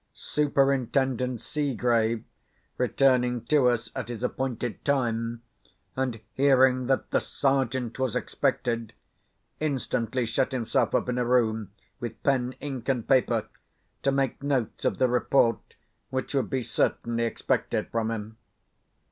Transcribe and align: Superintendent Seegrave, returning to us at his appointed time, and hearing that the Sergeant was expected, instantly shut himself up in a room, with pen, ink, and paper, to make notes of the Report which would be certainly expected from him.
Superintendent 0.15 1.41
Seegrave, 1.41 2.23
returning 2.79 3.45
to 3.45 3.69
us 3.69 3.91
at 3.95 4.07
his 4.07 4.23
appointed 4.23 4.83
time, 4.83 5.43
and 5.95 6.19
hearing 6.33 6.87
that 6.87 7.11
the 7.11 7.19
Sergeant 7.19 7.99
was 7.99 8.15
expected, 8.15 8.93
instantly 9.59 10.25
shut 10.25 10.53
himself 10.53 10.95
up 10.95 11.07
in 11.07 11.19
a 11.19 11.23
room, 11.23 11.69
with 11.99 12.23
pen, 12.23 12.55
ink, 12.59 12.89
and 12.89 13.07
paper, 13.07 13.47
to 14.01 14.11
make 14.11 14.41
notes 14.41 14.85
of 14.85 14.97
the 14.97 15.07
Report 15.07 15.75
which 16.09 16.33
would 16.33 16.49
be 16.49 16.63
certainly 16.63 17.25
expected 17.25 17.87
from 17.91 18.09
him. 18.09 18.37